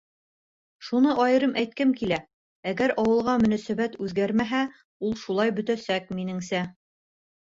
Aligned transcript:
Шуны 0.85 1.11
айырым 1.25 1.51
әйткем 1.63 1.91
килә: 1.99 2.17
әгәр 2.71 2.93
ауылға 3.03 3.37
мөнәсәбәт 3.43 3.99
үҙгәрмәһә, 4.07 4.63
ул 5.09 5.15
шулай 5.25 5.55
бөтәсәк, 5.61 6.11
минеңсә. 6.23 6.69